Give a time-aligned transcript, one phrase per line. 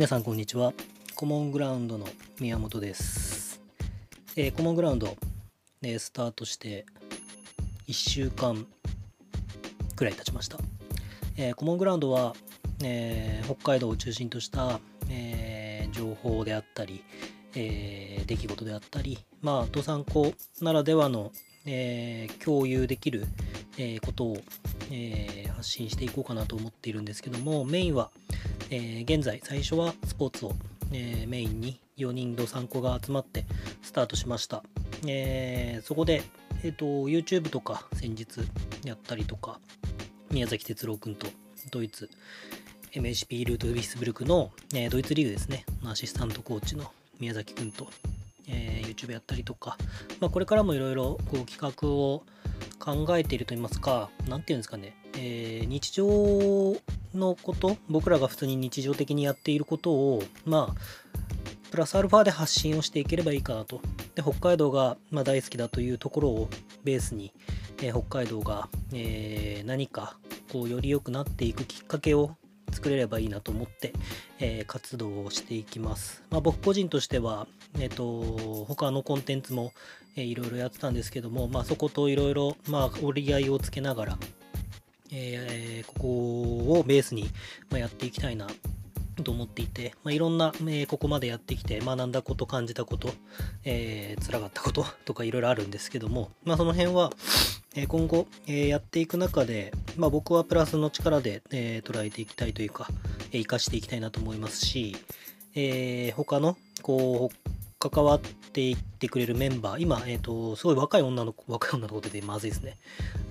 [0.00, 0.72] 皆さんこんにちは。
[1.14, 2.06] コモングラウンドの
[2.40, 3.60] 宮本です、
[4.34, 5.14] えーコモングラウンド、
[5.82, 6.86] えースタートして
[7.86, 8.66] 1週間
[9.96, 10.56] くらい経ちました、
[11.36, 12.34] えーコモングラウンドは、
[12.82, 14.80] えー北海道を中心とした、
[15.10, 17.04] えー情報であったり、
[17.54, 21.30] えー出来事であったりまあ登山校ならではの、
[21.66, 23.26] えー共有できる、
[23.76, 24.38] えーことを、
[24.90, 28.10] えー発信していこうかなと思っているんですけどもメインは、
[28.70, 30.52] えー現在最初はスポーツを、
[30.92, 33.44] えーメインに4人と3個が集まって
[33.82, 34.62] スタートしました、
[35.06, 36.22] えーそこで、
[36.62, 38.26] えー、と YouTube とか先日
[38.84, 39.58] やったりとか
[40.30, 41.26] 宮崎哲郎君と
[41.70, 42.08] ドイツ
[42.92, 45.64] MHP ルートビスブルクの、えードイツリーグですね。
[45.84, 46.90] アシスタントコーチの
[47.20, 47.88] 宮崎君と、
[48.48, 49.76] えー YouTube やったりとか、
[50.18, 52.24] まあ、これからもいろいろ企画を
[52.80, 56.76] 考えていると言いますか何て言うんですかね、えー日常
[57.14, 61.10] のこと僕らが普通に日常的にやっていることをまあ
[61.70, 63.80] プラスアルファで発信をしていければいいかなと。
[64.14, 66.48] で北海道が、まあ、大好きだというところを
[66.82, 67.32] ベースに、
[67.80, 70.16] えー北海道が、えー何か
[70.52, 72.34] こうより良くなっていくきっかけを
[72.72, 73.92] 作れればいいなと思って、
[74.40, 77.46] えー活動をしていきます、まあ、僕個人としては、
[77.78, 79.72] えっと他のコンテンツも、
[80.16, 84.18] えーいろいろやってたんですけども、まあ、そこといろいろ、まあ、折り合いをつけながら、
[85.12, 86.08] えーここ
[86.78, 87.28] をベースに、
[87.70, 88.46] ま、やっていきたいな
[89.22, 93.12] と思っていて、まあ、いろんな、えーここまでやってきて学んだこと感じたこと、
[93.64, 97.12] えー、辛かったこと とかいろいろあるんですけども、まあ、その辺は、
[97.76, 102.88] え今後、えやっていく中で、まあ、僕はプラスの力で、え捉えていきたいというか、
[103.30, 104.96] え生かしていきたいなと思いますし、
[105.54, 112.76] え他のこう関わっていってくれるメンバー今、えー、とすごい若い女の子若い女の子ってまずいですね。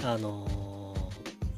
[0.04, 0.79] あの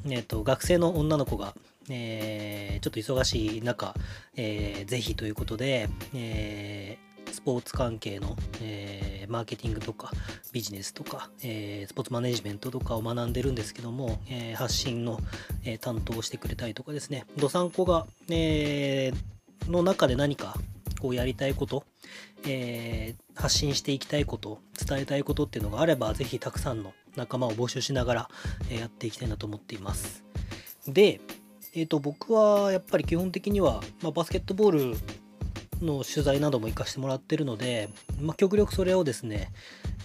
[0.06, 1.54] えーと学生の女の子が、
[1.88, 3.94] えーちょっと忙しい中、
[4.36, 10.10] えーぜひということで、えースポーツ関係の、えーマーケティングとか
[10.52, 15.18] ビジネスとか、えースポーツマネジメントとかを学んでるんですけども、えー発信の、
[15.64, 17.24] えー担当をしてくれたりとかですね。
[17.38, 20.56] どさんこが、えーの中で何か
[21.00, 21.84] こうやりたいこと、
[22.46, 28.28] えー発信していきたいこと伝えたいことっていうのがあればぜひたくさんの仲間を募集しながら、
[28.70, 30.24] えーやっていきたいなと思っています。
[30.86, 31.20] で、
[31.74, 34.96] えー、と僕はやっぱり基本的には、まあ、バスケットボール
[35.84, 37.88] の取材なども行かせてもらってるので、
[38.20, 39.50] まあ、極力それをですね、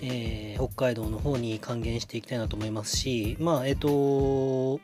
[0.01, 4.79] えー北海道の方に還元していきたいなと思いますしまあえっ、と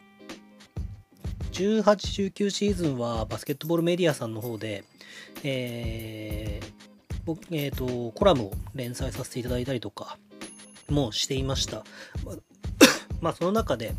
[1.51, 4.83] 1819シーズンはバスケットボールメディアさんの方で、
[5.43, 6.92] えー
[7.25, 10.17] 僕えー、とコラムを連載させていただいたりとか
[10.89, 11.83] もしていました。
[12.25, 12.35] ま
[13.21, 13.93] まあその中で、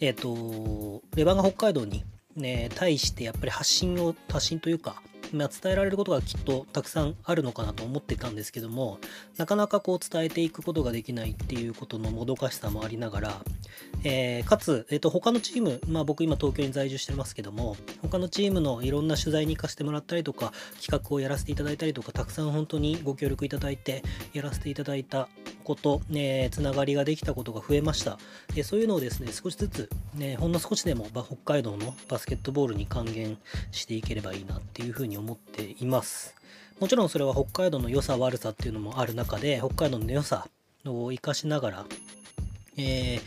[0.00, 2.04] えっ、と、レバンが北海道に、
[2.34, 5.00] ね、対してやっぱり発信を、発信というか、
[5.34, 8.98] まあ、伝えられることがきっとたくさんあるのかなと思ってたんですけども
[9.36, 13.40] なかなかこう伝えていくことができないっていうことのもどかしさもありながら、
[14.04, 24.02] えーかつ、えー、と他のチーム、まあ、僕今東京に在住してますけども他のチームのいろんな取材に行かせてもらったりとか企画をやらせていただいたりとかたくさん本当にご協力いただいて
[24.32, 25.28] やらせていただいた
[25.64, 28.18] こと、ね、つながりができたことが増えました、
[28.54, 33.38] えーそういうのをですね少しずつ、ね、ほんの少しでも北海道のバスケットボールに還元
[33.70, 36.34] していければいいなっていうふうに思思っています。
[36.78, 40.48] もちろんそれは北海道の良さ悪さっていうのもある中で北海道の良さ
[40.84, 41.86] を生かしながら
[42.76, 43.20] えー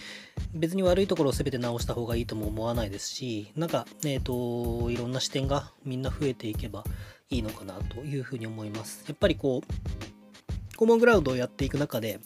[0.53, 6.84] 別に悪いところを全て直した方がいいとも思わないですしなんかえっ、といろんな視点がみんな増えていけば
[7.30, 9.03] いいのかなというふうに思います。
[9.07, 12.19] やっぱりこうコモングラウンドをやっていく中で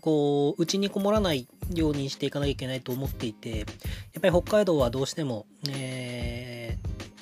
[0.00, 6.53] こう内にこもらないようにしていかなきゃいけないと思っていてやっぱり北海道はどうしても、えー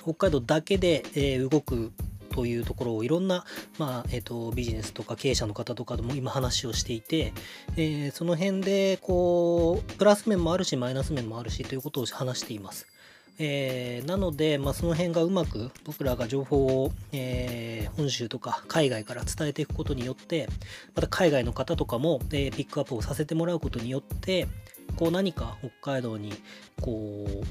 [0.02, 1.92] 北海道だけで、え動く
[2.32, 3.44] というところをいろんな、
[3.78, 7.32] まあえー、とビジネスとか経営者の方とかでも今話をしていて、
[7.76, 12.86] えーその辺でこうプラス面もあるしマイナス面もあるしということを話しています。
[13.38, 20.48] えーなので、まあ、その辺がうまく僕らが情報を、えー本州とか海外から伝えていくことによって
[20.94, 24.48] また海外の方とかも、えーピックアップをさせてもらうことによって
[24.96, 26.32] こう何か北海道に
[26.80, 27.46] こう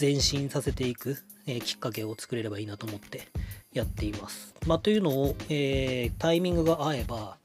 [0.00, 3.28] 前進させていく、えきっかけを作れればいいなと思って
[3.72, 4.54] やっています。
[4.66, 7.36] まあ、というのを、えータイミングが合えば、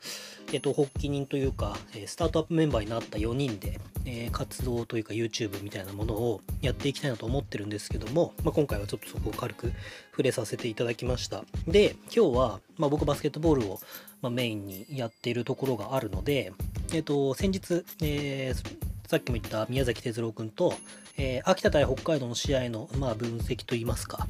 [0.53, 9.71] えっと発起人というか、えースタートアップメンバーになった4人で、えー活動というか YouTube みたいなものをやっていきたいなと思ってるんですけども、まあ、今回はちょっとそこを軽く
[10.11, 13.79] 触れさせていただきましたで今日は、まあ、僕バスケットボールを、
[14.21, 16.53] まあ、メインにやっているところがあるので、
[16.93, 20.73] えっと先日、えーさっきも言った宮崎哲郎君と、
[21.17, 24.27] えー秋田対北海道の試合の、まあ、分析といいますか、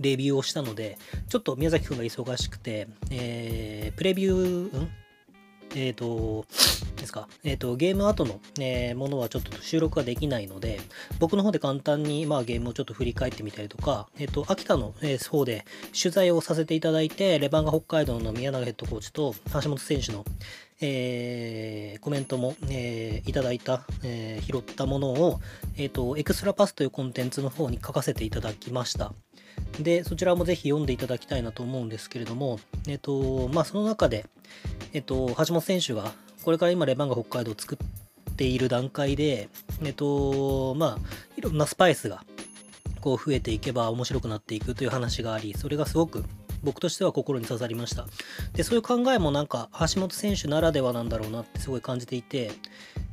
[0.00, 0.98] レビューをしたので、
[1.28, 4.90] ちょっと宮崎くんが忙しくて、えー、プレビュー、ん？
[5.74, 6.46] えっ、ー、と、
[6.96, 10.80] ですか、えっ、ー、と、ゲーム後の、えー、ものはちょっと収録ができないので、
[11.18, 15.64] 僕の方で簡単に、まあ、ゲームをちょっと振り返ってみたりとか、えっ、と、秋田の、え方で
[16.00, 20.24] 取材をさせていただいて、レバンガ北海道の宮永ヘッドコーチと橋本選手の、
[20.80, 25.40] えー、コメントも、えー、いただいた、えー、拾ったものを、
[25.76, 29.12] えっ、と、エクストラパスというコンテンツの方に書かせていただきました。
[29.80, 34.26] で、そちらもぜひ読んでいただきたいなと思うんですけれども、えっ、と、まあ、その中で、
[34.92, 36.12] えっ、と、橋本選手が、
[36.42, 37.78] これから今、レバンガ北海道を作
[38.30, 39.48] っている段階で、
[39.82, 40.98] えっ、と、まあ、
[41.36, 42.22] いろんなスパイスが、
[43.00, 46.24] こう、増えていけば面白くなっていくという話があり、それがすごく、
[46.66, 48.06] 僕としては心に刺さりました。
[48.52, 52.50] で、そういう考えもなんか、橋本選手ならではなんだろうなってすごい感じていて、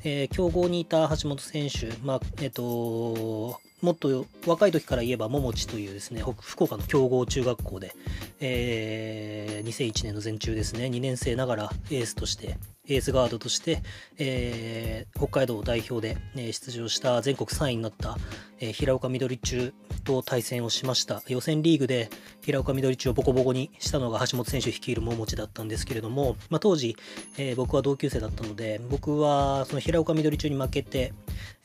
[0.03, 7.94] えー、強豪にいた橋本選手、まあ、えっ、と、もっと若い時から言えば桃地というですね福岡の強豪中学校で、
[8.39, 12.57] えー、2001年の前中ですね2年生ながらエースとして
[12.88, 13.83] エースガードとして、
[14.17, 18.17] えー、北海道代表で、ね、出場した全国3位になった、
[18.61, 19.73] えー、平岡緑中
[20.03, 21.23] と対戦をしました。
[21.27, 22.09] 予選リーグで
[22.41, 26.95] 平岡緑中をボコボコにしたのが橋本選手率いる桃地だったんですけれども、まあ、当時、
[27.38, 31.13] えー、僕は同級生だったので僕はその平岡緑中に負けて、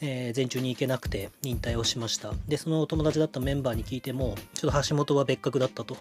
[0.00, 2.32] えー、全中に行けなくて引退をしました。
[2.46, 5.98] でその友達だったメンバーに聞いてもちょっと橋本は別格だったとっ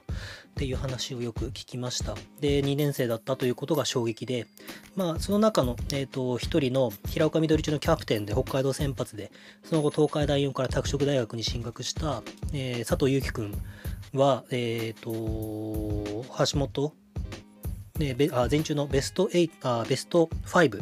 [0.55, 2.15] ていう話をよく聞きました。
[2.39, 4.47] で2年生だったということが衝撃で
[4.97, 9.31] まあ、その中の、えーと、1人の平岡緑中のキャプテンで北海道先発で、
[9.63, 13.53] その後東海大4から拓殖大学に進学した、えー、佐藤祐樹君
[14.13, 16.93] は、えっ、ー、と、橋本、
[17.99, 20.81] ね、あ前中のベスト8あ、ベスト5、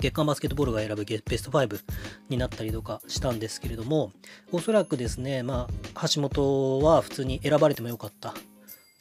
[0.00, 1.80] 月間バスケットボールが選ぶベスト5
[2.28, 4.12] になったりとかしたんですけれども、
[4.52, 8.34] おそらくですね、まあ、橋本は普通に選ばれてもよかった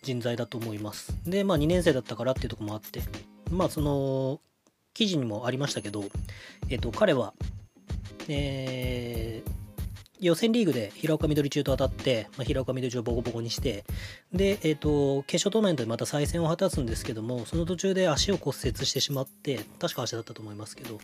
[0.04, 1.14] 人材だと思います。
[1.26, 3.02] で、まあ2年生だったからっていうとこもあって、
[3.52, 4.40] まあその
[4.94, 6.06] 記事にもありましたけど、
[6.70, 7.34] えっと、彼は、
[8.30, 9.65] えー、
[10.20, 13.84] 予選リーグで平岡緑中と当たって、まあ、平岡緑中をボコボコにして、
[14.34, 21.00] で、えっ、ー、と、決勝トーナメントでまた再戦を果たすんですけども、その途中で足を骨折してしまって、確か足だったと思いますけど、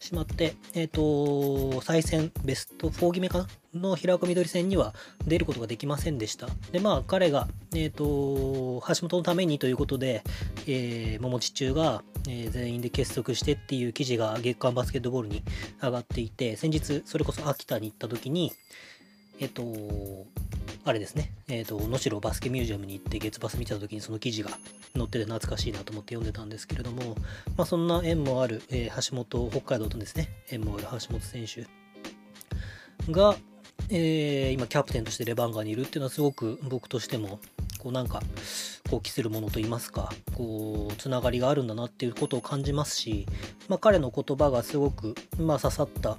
[0.00, 3.46] しまって、えっ、ー、と、再戦、ベスト4決めかな？
[3.74, 4.94] の平岡緑戦には
[5.26, 6.48] 出ることができませんでした。
[6.72, 10.24] で、まあ、彼が、えっ、ー、と、橋本のためにということで、
[10.66, 15.42] えー、桃地中が、えー、全員で結束してっていう記事が月刊バスケットボールに
[15.82, 18.52] 上がっていて、先日、それこそ秋田に行った時に、
[19.40, 19.64] えっ、と、
[20.84, 24.50] あれですね、えっ、と、能代バスケミュージアムに行って月バス見てた時にその記事が
[24.94, 27.16] 載ってて懐かしいなと思って読んでたんですけれども、
[27.56, 31.66] まあそんな縁もある、えー、橋本、北海道とですね、縁もある橋本選手
[33.10, 33.34] が、
[33.88, 37.40] えー、今キャプテンとしてレバンガにいるっていうのはすごく僕としても、
[37.78, 38.22] こうなんか、
[38.90, 43.26] こう期するものといいますか、こう、つながりがあるんだなっていうことを感じますし、
[43.68, 46.18] まあ彼の言葉がすごく、まあ刺さった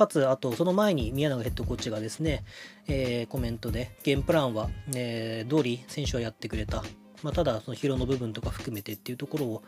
[0.00, 2.42] かつ、あと、その前に宮永ヘッドコーチがですね、
[2.88, 6.82] えー、コメントで、ゲームプランは、えー、通り選手はやってくれた。
[7.22, 9.62] まあ、ただ、その疲労の部分とか含めてっていうところを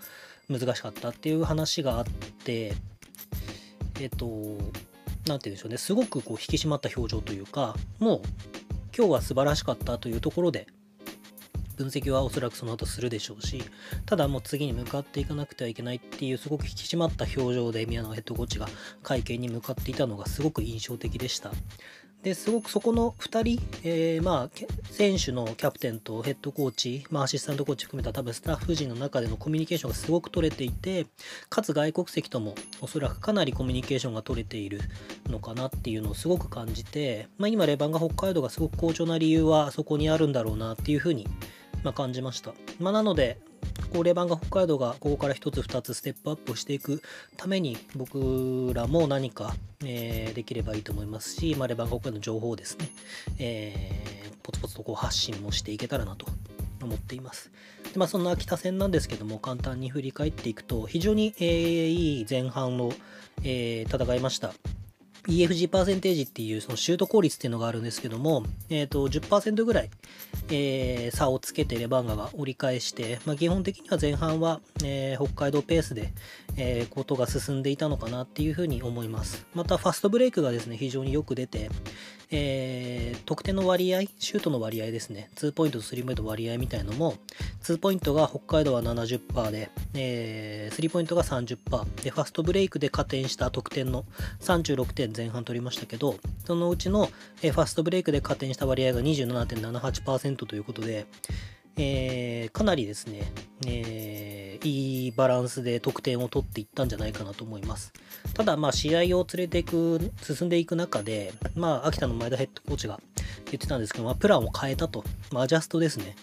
[0.49, 2.05] 難しかったっていう話があっ
[2.45, 2.73] て、
[4.01, 4.27] えっ、ー、と、
[5.27, 8.23] なんて言うんでしょうね、すごくこう引き締まった表情というか、もう、
[8.97, 10.67] 今日は素晴らしかったというところで、
[11.83, 13.63] 分析はおそらくその後するでしょうし、
[14.07, 18.69] ただもう次に向かっていかなくてはいけないっていうすごく引き締まった表情で宮永ヘッドコーチが
[19.03, 21.53] 会見に向かっていたのがすごく印象的でした。
[22.23, 24.51] で、すごくそこの2人、えー、まあ、
[24.93, 31.07] 選手のキャプテンとヘッドコーチ、まあ、アシスタントコーチ含めた多分スタッフ陣の中でのコミュニケーションがすごく取れていて、
[31.49, 34.81] かつ外国籍ともおそらくかなりコミュニケーションが取れている
[35.27, 41.27] のかなっていうのをすごく感じて、まあ、今レバンが北海道がすごく好調な理由はそこにあるんだろうなっていうふうに
[41.83, 42.53] まあ、感じました。
[42.81, 43.39] まあ、なので、
[43.93, 47.03] こうレバンガ北海道がここから1つ2つステップアップしていく
[47.37, 52.89] ために僕らも何か、えー、できればいいと思いますし、まあ、レバンガ北海道の情報をですね、
[53.39, 56.27] えー、ポツポツとこう発信もしていけたらなと
[56.83, 57.51] 思っています。
[57.93, 62.93] でまあ、そんな秋田戦なんですけども、簡単に振り返っていくと、非常に、えー、いい前半を、
[63.45, 64.55] えー、戦いました。
[65.29, 69.91] EFG パーセンテージっていうそのシュート効率っていうのがあるんですけども、えっ、ー、と、10%ぐらい、
[70.51, 76.13] えー、差をつけてレバンガが折り返して、まあ、基本的には前半は、えー、北海道ペースで、
[76.57, 79.47] えー、ことが進んでいたのかなっていうふうに思います。
[79.55, 81.71] また、ファストブレイクがですね、非常によく出て、
[82.35, 87.15] えー、得点の割合、シュートの割合ですね、2ポイントと3ポイントの割合みたいのも、
[87.63, 94.07] 2ポイントが北海道は70%で、えー、3ポイントが30%で、ファストブレイクで加点した得点の
[94.41, 97.11] 36点前半取りましたけど、そのうちの、
[97.43, 101.07] えファストブレイクで加点した割合が27.78%ということで、
[101.77, 103.33] えー、かなりですね、
[103.67, 107.93] えー、いいバランスで得点を取っていったんじゃないかなと思います。
[108.35, 113.01] ただ、まあ、試合を連れていく、進んでいく中で、まあ、秋田の前田ヘッドコーチが
[113.47, 116.15] 言ってたんですけど、まあ、プランを変えたと、まあ、アジャストですね、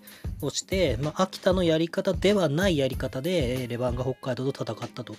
[0.41, 5.15] をして、まあ、秋田のやり方ではないやり方で、レバンガ北海道と戦ったと。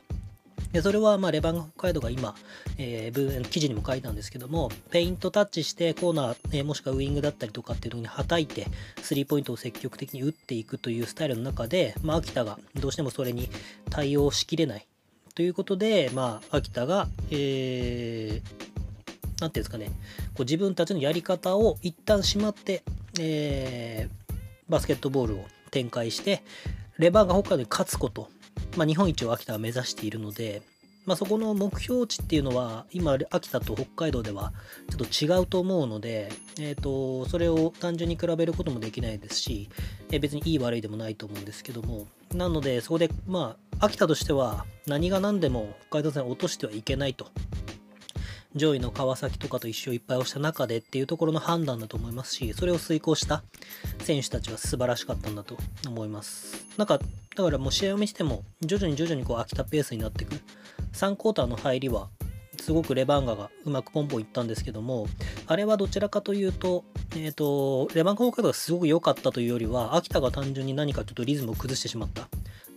[0.73, 2.35] でそれはまあレバンガ北海道が今、
[2.79, 8.67] えー、記事にも書いたんですけども、ペイントタッチしてコーナー、えー、もしくはウイングだったりとかっていうのにはたいて、
[9.03, 13.49] スリーポイントを積極的に打っていくというスタイルの中で、まあ、秋田がどうしてもそれに
[13.91, 14.87] 対応しきれない。
[15.35, 19.93] ということで、まあ、秋田が、えー、なんていうんですかね、こ
[20.39, 22.85] う自分たちのやり方を一旦しまって、
[23.19, 24.33] えー、
[24.69, 26.45] バスケットボールを展開して、
[26.99, 28.29] レバンガ北海道に勝つこと
[28.77, 30.63] まあ、日本一を秋田は目指しているので、
[31.07, 34.53] まあ、そこの目標値っていうのは今秋田と北海道では
[34.91, 39.71] ちょっと違うと思うので、えーと、それを単純に比べることもできないですし、
[40.13, 47.29] えー、別にいい悪いでもないと思うんですけどもなのでそこでまあ秋田としては何が何でも北海道戦を落としてはいけないと。
[48.57, 53.45] 上位の川崎とかと一勝いっぱいをした中でっていうところの判断だと思いますし、それを遂行した
[54.01, 56.67] 選手たちは素晴らしかったんだと思います。
[56.77, 56.99] なんか、
[57.37, 60.35] だからもう試合を見てても、徐々に徐々にこう飽きたペースになっていく。
[60.93, 62.09] 3クォーターの入りは、
[62.61, 65.07] すごくレバンガがうまくポンポンいったんですけども、
[65.47, 66.85] あれはどちらかというと、
[67.17, 72.29] えっ、ー、と、レバンガ北海道がすごく良かったというよりは、秋田が単純に何かちょっとリズムを崩してしまった。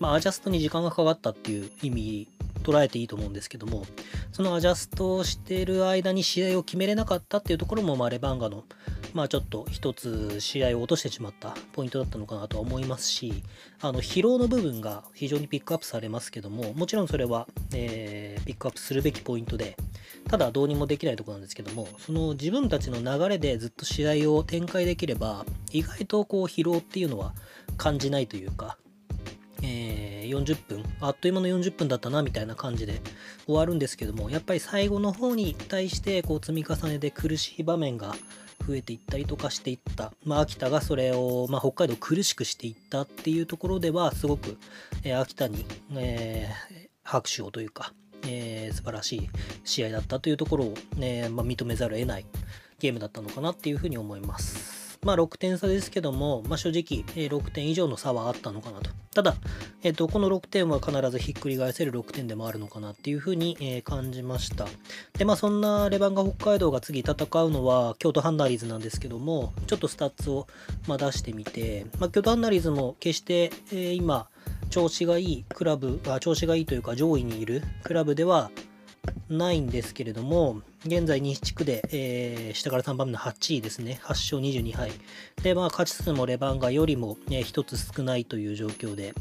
[0.04, 2.28] まあ、アジャストに時間がかかったっていう意味
[2.62, 3.86] 捉えていいと思うんですけども、
[4.34, 8.66] そのアジャストをしてる間に試合を決めれなかったっていうところも、まあ、レバンガの、
[9.14, 13.46] まあ、ちょっと一つ試合を落としてしまったポイントだったのかなとは思いますし、
[13.80, 19.78] あの疲労の部分が非常にピックアップされますけども、もちろんそれは、えー、ピックアップするべきポイントで、
[20.28, 27.34] ただどうにもできないところなんですけども、その自分たちの流れでずっと試合を展開できれば、意外とこう疲労っていうのは
[27.78, 28.78] 感じないというか、
[29.64, 33.02] えー、40分、あっという間の40分だったなみたいな感じで
[33.46, 38.14] 終わるんですけども、やっぱり最後の方に対してこう積み重ねで苦しい場面が
[38.68, 44.58] 増えていったりとかしていった、まあ、秋田がそれを、まあ、北海道苦しくしていったっていうところでは、すごく、
[45.04, 45.66] えー、秋田に、
[45.96, 47.94] えー、拍手をというか、
[48.28, 49.30] えー、素晴らしい
[49.64, 52.26] 試合だったというところを、ねまあ、認めざるを得ない
[52.80, 54.73] ゲームだったのかなっていうふうに思います。
[55.04, 58.90] まあ、6点差ですけども、まあ、正直、え6点以上の差はあったのかなと。
[59.14, 59.36] ただ、
[59.84, 64.66] えっと、この6点は必ずひっくり返せる6点でもあるのかなっていうふうに、え感じました。
[65.18, 70.48] で、まあ、そんなレバンガ北海道が次戦うのは京都ハンナリーズなんですけども、ちょっとスタッツを、
[70.88, 74.28] ま出してみて、まあ、京都ハンナリーズも決して、え、今、
[74.70, 78.50] 調子がいいクラブあ、調子がいいというか上位にいるクラブでは
[79.30, 84.02] ないんですけれども、現在西地区で、えー、下から3番目の8位ですね。
[84.04, 84.92] 8勝22敗。
[85.42, 89.14] で、まあ、勝ち数もレバンガよりも、ね、1つ少ないという状況で、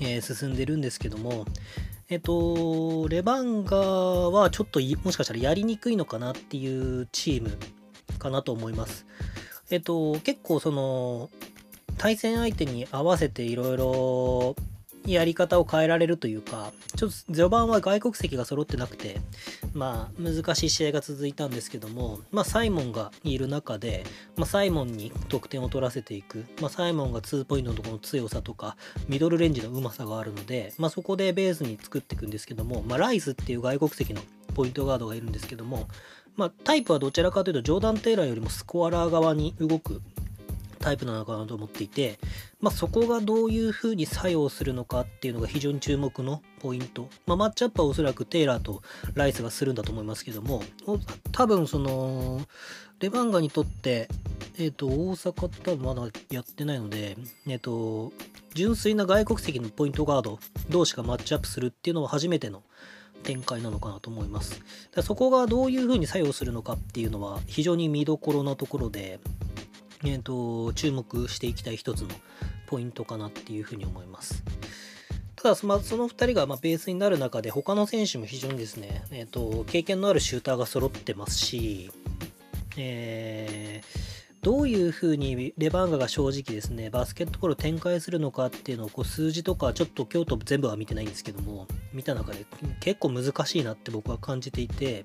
[0.00, 1.46] えー、進んでるんですけども、
[2.10, 7.56] えっ、と、レバンガはちょっともしかしたらやりにくいのかなっていうチーム
[8.18, 9.06] かなと思います。
[9.70, 11.30] えっ、と、結構その、
[11.96, 14.56] 対戦相手に合わせていろいろ
[15.06, 19.20] やり方を変えられるというか、ちょっと序盤は外国籍が揃ってなくて、
[19.74, 24.04] まあ難しい試合が続いたんですけども、まあサイモンがいる中で、
[24.36, 28.76] まあサイモンに得点を取らせていく、まあサイモンが2ポイントのところの強さとか、
[29.08, 34.22] ミドルレンジのうまさがあるので、まあそこでベースに作っていくんですけども、まあライズっていう外国籍の
[34.54, 35.88] ポイントガードがいるんですけども、
[36.36, 40.00] まあタイプはどちらかというとジョーダン・テイラーよりもスコアラー側に動く
[40.82, 42.18] タイプなのかなと思っていて、
[42.60, 47.08] まあ、そこがどういう風に作用するのかっていうのが非常に注目のポイント。
[47.26, 48.82] まあ、マッチアップはおそらくテイラーと
[49.14, 50.62] ライスがするんだと思いますけども、
[51.32, 52.42] 多分その、
[53.00, 54.08] レバンガにとって、
[54.58, 58.12] えっ、ー、と、大阪多分まだやってないので、えっ、ー、と、
[58.54, 62.62] 純粋な外国籍のポイントガード同士がマッチアップするっていうのは初めての
[63.22, 64.60] 展開なのかなと思います。
[65.02, 69.20] そこがどういう風に作用するのかっていうのは非常に見どころなところで、
[70.04, 72.08] えーと、注目していきたい一つの
[72.66, 74.42] ポイントかなっていうふうに思います。
[75.36, 81.90] ただ、まあ、その2人がまベースになる中で他の選手も非常にですね、えーと、経験のあるシューターが揃ってますし、
[82.76, 92.46] えー、どういうふうにレバンガが正直ですね、バスケットボールを展開するのかっていうのをこう数字とか、ちょっと京都全部は見てないんですけども、見た中で
[92.80, 95.04] 結構難しいなって僕は感じていて、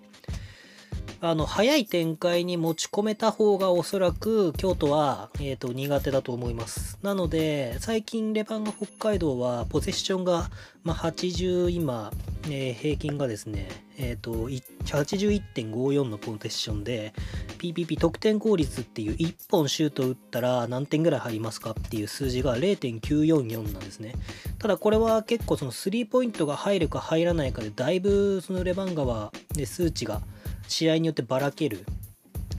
[1.19, 6.99] あの早い展開に持ち込めた方がおそらく京都は、えーと、苦手だと思います。
[7.01, 10.49] なので最近レバンガ北海道はポゼッションが、
[10.83, 12.11] まあ、80今、
[12.45, 17.13] えー、平均がですね、えーと、と81.54のポゼッションで
[17.57, 24.13] PPP 得点効率っていう1本シュート打ったら何点ぐらい入りますかっていう数字が0.944なんですね。
[24.59, 30.21] ただこれは結構そのスリーポイントが入るか入らないかでだいぶそのレバンガは、ね、数値が
[30.67, 31.85] 試合によってばらける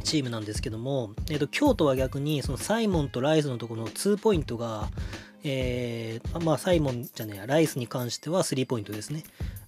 [0.05, 4.88] チームなんですけども、えー、と京都は逆にそのサイモンとライスのところの2ポイントが、
[5.45, 9.25] えー、まあサイモンじゃねえやライスに関しては3ポイントですね。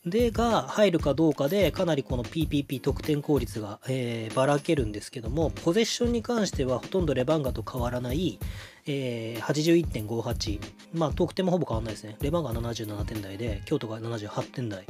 [0.06, 8.38] でが入るかどうかでかなりこの PPP 得点効率が、えー、ばらけるんですけどもポゼッションに関してはほとんどレバンガと変わらない、
[8.86, 10.60] えー、81.58
[10.94, 12.16] まあ得点もほぼ変わらないですね。
[12.22, 14.86] レバンガ77点台で京都が78点台。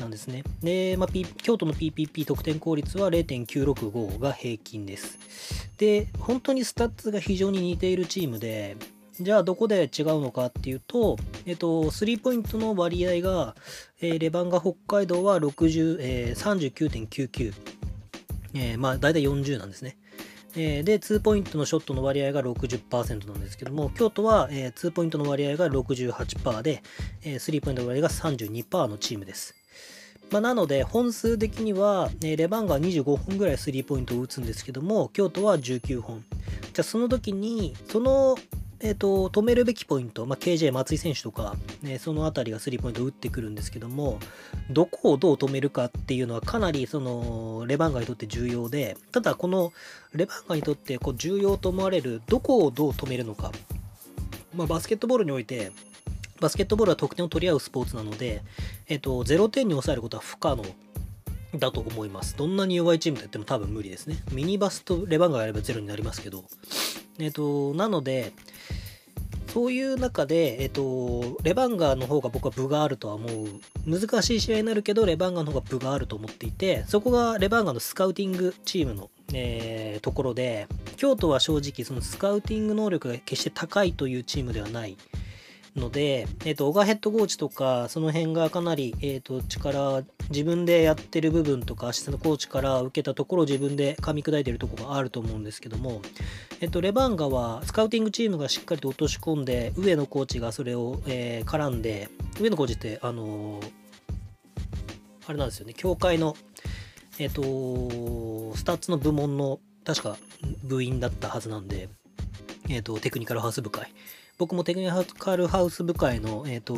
[0.00, 0.44] なんですね。
[0.62, 5.18] で、まあ、P、京都の PPP 得点効率は0.965が平均です。
[5.76, 8.76] で、本当にスタッツが非常に似ているチームで、
[9.20, 13.56] じゃあどこで違うのかっていうと、えっと、スリーポイントの割合が、
[14.00, 17.52] えー、レバンガ北海道は60、えー、39.99、
[18.54, 19.96] えー、まあ大体40なんですね。
[20.56, 26.82] えー、で、2ポイントのショットの割合が60%なんですけども、京都は、えー、2ポイントの割合が68%で、
[27.22, 29.57] えー、3ポイントの割合が32%のチームです。
[30.30, 36.24] まあ、なので本数的には、えレバンガは25本ぐらいスリーポイントを打つんですけども京都は19本。
[36.72, 38.36] じゃあその時にその
[38.80, 44.20] えーと、止めるべきポイント、まあ、KJ 松井選手とか、ね、その辺りがスリーポイントを打ってくるんですけども
[44.70, 49.72] どこをどう止めるかっていうのはかなりそのレバンガにとって重要でただこの
[50.14, 53.50] レバンガにとってこう重要と思われるどこをどう止めるのか、
[54.54, 55.72] まあ、バスケットボールにおいて
[56.40, 58.42] バスケットボールは得点を取り合うスポーツなので、
[58.86, 60.64] えっと、0点に抑えることは不可能
[61.56, 62.36] だと思います。
[62.36, 64.22] どんなに弱いチームとやっても多分無理ですね。
[64.32, 66.44] ミニバスとレバンガがやれば0になりますけど。
[67.18, 68.32] えっと、なので、
[69.52, 73.48] そういう中で、えっと、レバンガーの方が僕は分があるとは思う。
[73.86, 84.96] 難しい試合になるけど、レバンガの方が分があると思っていて、そこがレバンガのスカウティングチームの、えー、ところで、京都は正直そのスカウティング能力が決して高いというチームではない。
[85.78, 96.02] ので、えっ、ー、と、オガヘッドコーチとか、その辺がかなり、えっ、ー、と、力、自分でやってる部分とか、アシスタントコーチから受けたところ自分で噛み砕いてるところがあると思うんですけども、
[96.60, 102.08] えっ、ー、と、レバンガは、スカウティングチームがしっかりと落とし込んで、上野コーチがそれを、え、絡んで、
[102.40, 103.60] 上野コーチって、あの
[105.26, 106.36] あれなんですよね、協会の、
[107.18, 107.42] えっ、と、
[108.56, 110.16] スタッツの部門の、確か
[110.64, 111.88] 部員だったはずなんで、
[112.68, 113.92] えっ、と、テクニカルハウス部会。
[114.38, 116.74] 僕もテクニカルハウス部会の、え、ー、と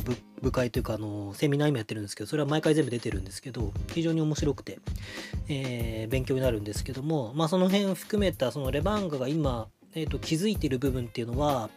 [0.00, 4.78] 部、部会というか、あの、セミナー今やってるんですけど、それは毎回全部出てるんですけど、非常に面白くて、
[5.48, 11.68] えー、勉強になるんですけども、まあ、その辺含めた、そのレバンガが今、え、ー、と、築いている部分っていうのは、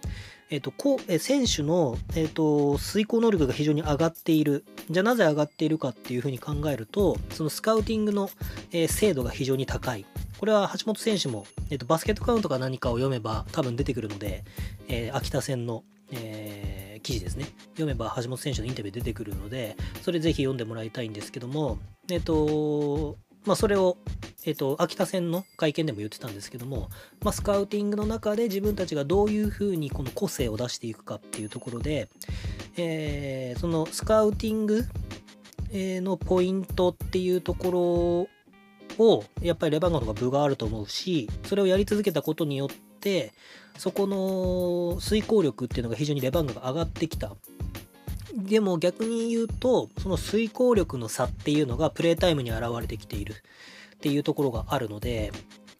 [0.50, 4.66] えっ、と、こ、え選手の、えっ、と、遂行能力が非常に上がっている。
[4.90, 8.32] じゃあなぜ上がっているかっていうふうに考えると、そのスカウティングの、
[8.72, 10.06] え精度が非常に高い。
[10.40, 14.46] これは橋本選手も、えっと、バスケットカウントか何かを読めば多分出てくるので、
[14.88, 17.48] えー、秋田戦の、えー、記事ですね。
[17.72, 21.78] 読めば橋本選手のインタビュー出てくるので、それぜひ読んでもらいたいんですけども、
[22.10, 23.98] えっと、まあ、それを、
[24.46, 26.90] えっと、秋田戦の会見でも言ってたんですけども、
[27.22, 32.10] まあ、スカウティングの中で自分たちがどういうふうにこの個性を出していくかっていうところで、
[32.78, 34.86] えー、そのスカウティング
[35.74, 38.39] のポイントっていうところ
[39.00, 43.32] をやっぱりレバノンガの方が分があると思うしそれをやり続けたことによって
[43.78, 47.36] そこの遂行力っていうのが非常にレバンガが上がってきた。
[48.36, 53.34] でも逆に言うとその遂行力の差っていうのがプレータイムに現れてきている
[53.96, 55.32] っていうところがあるので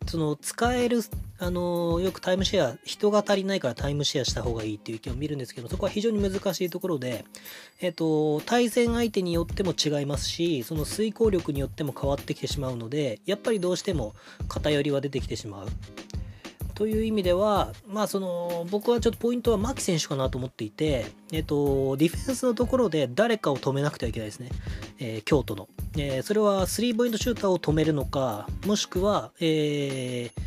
[0.10, 1.02] その使える、
[1.38, 7.26] あのよくタイムシェア、人が足りないからタイムシェアした方がいいっていう意見を見るんですけど、そこは非常に難しいところで、
[7.80, 14.16] えっ、と、対戦相手によっても違いますし、その遂行力によっても変わってきてしまうので、やっぱりどうしても
[14.48, 15.68] 偏りは出てきてしまう。
[16.80, 24.48] という意味では、まあその、僕はちょっとポイントは牧選手かなと思っていて、えっと、ディフェンスのところで誰かを止めなくてはいけないですね。
[24.98, 25.68] えー、京都の。
[25.98, 30.42] えー、それはスリーポイントシューターを止めるのか、もしくは、えー、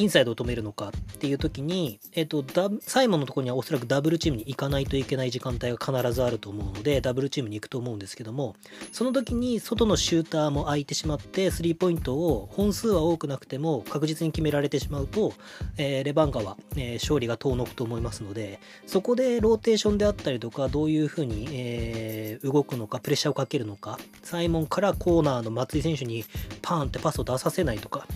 [0.00, 2.42] インサイドを止めるのかっていう時に、えっ、と、
[2.80, 8.56] サイモンのところにはおそらくダブルチームに行かないといけない時間帯が必ずあると思うので、ダブルチームに行くと思うんですけども、
[8.92, 15.34] その時に外のシューターも空いてしまって、スリーポイントを本数は多くなくても確実に決められてしまうと、
[15.76, 26.24] えー、レバンガは、えー、勝利が遠のくと思いますので、そこでローテーションであったりとか、どういうふうに、えー、動くのか、プレッシャーをかけるのか、サイモンからコーナーの松井選手に
[26.62, 28.06] パーンってパスを出させないとか、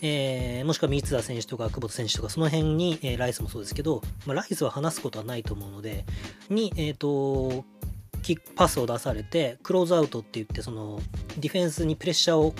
[0.00, 6.04] えー、もしくは三田選手とか久保田選手とかその辺に、えー、ライスもそうですけど、まあ、ライスは話すことはないと思うので
[6.50, 7.64] に、えーと、
[8.22, 11.00] キックパスを出されてクローズアウトって言ってその
[11.38, 12.54] ディフェンスにプレッシャーを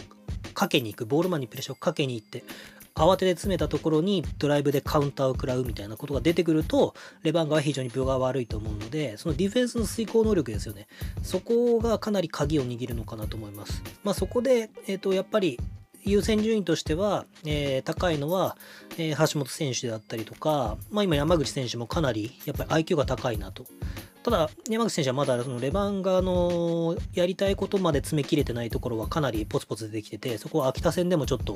[0.55, 2.45] かけに行くボールマンにプレッシャーをかけに行って
[2.95, 10.89] 慌てて詰めたところにドライブでカウンターを食らうみたいなことが出てくるとレバンガは非常に分が悪いと思うのでそのディフェンスの遂行能力ですよね。
[11.23, 13.83] そこがかなり鍵を握るのかなと思います。
[14.03, 15.61] まあそこで、えーとやっぱり
[16.09, 18.57] 優先順位としては、えー、高いのは、
[18.97, 23.67] えー、橋本選手であったりとか、まあ、今山口選手もかなりやっぱり IQ が高いなと。
[24.23, 31.55] ただ山口選手はまだそのレバンガのやりたいことまで詰めきれてないところはかなりポツポツ出てきててそこは秋田戦でもちょっと,、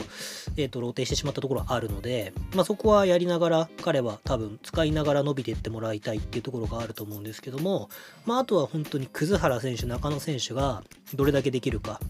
[0.57, 7.91] えーと、とローテしてしまったところはあるので、まあ、そこはやりながら彼は多分使いながら伸びていってもらいたいっていうところがあると思うんですけども、
[8.25, 10.83] まあ、あとは本当に葛原選手中野選手が
[11.15, 12.01] どれだけできるか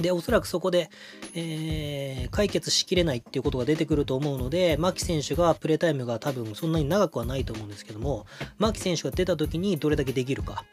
[0.00, 0.90] で、おそらくそこで、
[1.34, 8.26] えー、解決しきれないっていうことが出てくると思うので、牧選手がプレータイムが多分そんなに長くはないと思うんですけども、
[8.58, 10.64] 牧選手が出た時にどれだけできるか。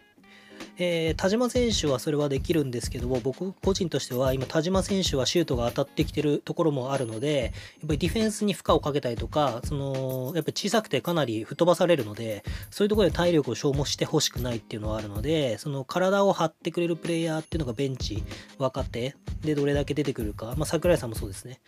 [0.78, 18.24] えー、田島選手はそれはできるんですけども、僕個人としては今田島選手はシュートが当たってきてるところもあるので、やっぱりディフェンスに負荷をかけたりとか、その、やっぱり小さくてかなり吹っ飛ばされるので、そういうところで体力を消耗してほしくないっていうのはあるので、その体を張ってくれるプレイヤーっていうのがベンチ、
[18.58, 21.60] 若手でどれだけ出てくるか、まあ桜井さんもそうですね。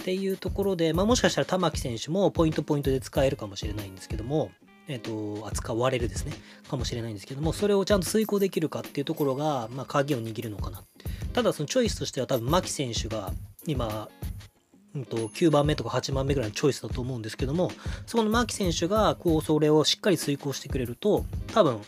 [0.00, 4.50] っていうところで、まあもしかしたら玉木選手もポイントポイントで使えるかもしれないんですけども、
[4.90, 6.32] えーと、扱われるですね。
[6.68, 10.82] かもしれないんですけどもそれをちゃんと遂行できるかっていうところが、まあ、鍵を握るのかな
[11.32, 13.32] ただそのチョイスとしては多分牧選手が
[13.66, 14.08] 今
[14.94, 17.70] うんと、9番目とか8番目ぐらいのチョイスだと思うんですけども
[18.06, 21.24] そこの牧選手がこうそれをしっかり遂行してくれると
[21.54, 21.80] 多分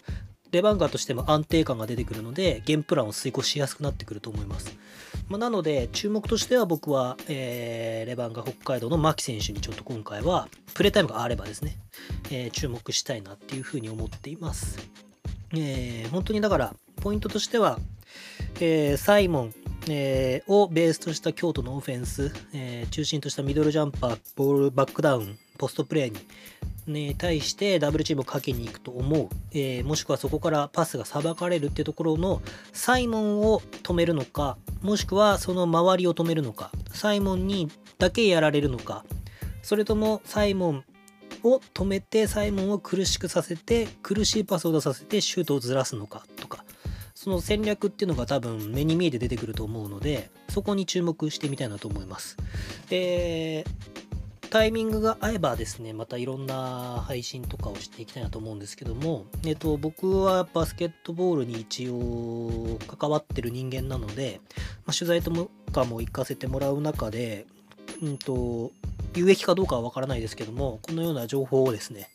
[0.53, 4.77] レバンガーとしても安定感が出てくるのでゲームプランを遂行しやすくなってくると思います、
[5.29, 11.79] まあ、なので注目としては僕は、えー、レバンガ北海道の牧選手にちょっと今回はプレータイムがあればですね、
[12.31, 14.79] えー、注目したいなっていうふうに思っています、
[15.53, 17.79] えー、本当にだからポイントとしては、
[18.61, 19.55] えー、サイモン
[19.89, 26.19] えー、をベースとした京都のオフェンス、えー、中心としたミドルジャンパー、ボールバックダウン、ポストプレーに
[26.89, 39.05] に対してダブルチームをかけに行くと思う、えー、もしくはそこからパスがさばかれるってところのサイモンを止めるのかもしくはその周りを止めるのかサイモンにだけやられるのか。
[39.63, 40.85] それともサイモン
[41.45, 46.65] を止めてサイモンを苦しくさせて苦しいパスを出させてシュートをずらすのかとか。
[47.15, 52.37] その戦略っていうのが多分目に見えて出てくると思うのでそこに注目してみたいなと思います。
[52.91, 54.02] えー
[54.53, 64.43] タイミングが合えばですね、またいろんな配信とかをしていきたいなと思うんですけども、えっと、僕はバスケットボールに一応関わってる人間なので、
[64.85, 65.31] まあ、取材と
[65.73, 67.47] かも行かせてもらう中で、
[68.03, 68.73] うんと、
[69.15, 72.11] 有益かどうかはわからないですけども、このような情報をですね、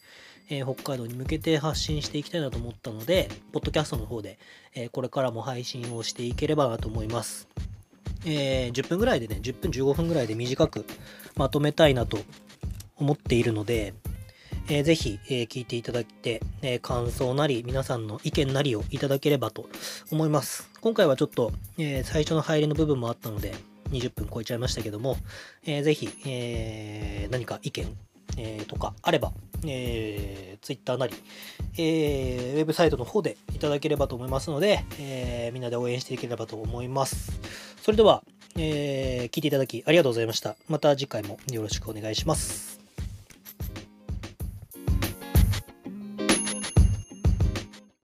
[0.51, 4.37] えー、北海道に向けて発信していきたいなと思ったので、ポッドキャストの方で、
[4.75, 7.47] えー、これからも配信をしていければなと思います。
[8.27, 10.85] えー、10分ぐらいでね、10分15分ぐらいで短く
[11.35, 12.19] まとめたいなと
[12.97, 13.93] 思っているので、
[14.69, 19.69] えー、ぜひ、えー、聞いていただいて、えー、感想なり、皆さんの意見なりをいただければと
[20.11, 20.69] 思います。
[20.81, 23.55] 今回はちょっと、えー、最初の入りの部分もあったので、
[23.91, 25.15] 20分超えちゃいましたけども、
[25.65, 27.97] えー、ぜひ、えー、何か意見、
[28.37, 29.31] えー、とかあれば、
[29.65, 31.13] えー、Twitter なり、
[31.77, 37.39] えー、ウェブサイトの方でいただければと思いますので、えー、みんなで応援していければと思います。
[37.81, 38.23] それでは、
[38.57, 40.55] えー、聞いていただきありがとうございました。
[40.67, 42.76] また次回もよろしくお願いします。